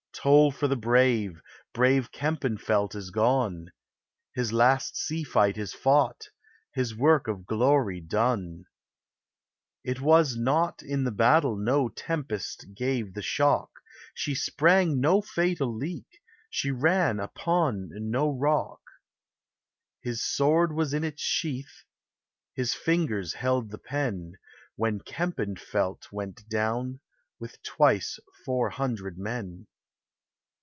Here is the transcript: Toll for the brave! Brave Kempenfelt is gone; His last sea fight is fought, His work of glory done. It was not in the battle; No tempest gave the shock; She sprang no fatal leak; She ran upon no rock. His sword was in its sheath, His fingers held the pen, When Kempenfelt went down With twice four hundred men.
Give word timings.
Toll 0.21 0.51
for 0.51 0.67
the 0.67 0.75
brave! 0.75 1.41
Brave 1.73 2.11
Kempenfelt 2.11 2.93
is 2.93 3.09
gone; 3.09 3.71
His 4.35 4.53
last 4.53 4.95
sea 4.95 5.23
fight 5.23 5.57
is 5.57 5.73
fought, 5.73 6.25
His 6.75 6.95
work 6.95 7.27
of 7.27 7.47
glory 7.47 8.01
done. 8.01 8.65
It 9.83 9.99
was 9.99 10.35
not 10.37 10.83
in 10.83 11.05
the 11.05 11.11
battle; 11.11 11.55
No 11.55 11.89
tempest 11.89 12.67
gave 12.75 13.15
the 13.15 13.23
shock; 13.23 13.71
She 14.13 14.35
sprang 14.35 14.99
no 15.01 15.21
fatal 15.21 15.75
leak; 15.75 16.19
She 16.51 16.69
ran 16.69 17.19
upon 17.19 17.89
no 17.91 18.29
rock. 18.29 18.81
His 20.01 20.21
sword 20.21 20.71
was 20.71 20.93
in 20.93 21.03
its 21.03 21.23
sheath, 21.23 21.83
His 22.53 22.75
fingers 22.75 23.33
held 23.33 23.71
the 23.71 23.79
pen, 23.79 24.33
When 24.75 24.99
Kempenfelt 24.99 26.11
went 26.11 26.47
down 26.47 26.99
With 27.39 27.63
twice 27.63 28.19
four 28.45 28.69
hundred 28.69 29.17
men. 29.17 29.65